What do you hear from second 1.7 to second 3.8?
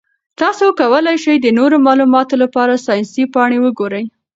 معلوماتو لپاره ساینسي پاڼې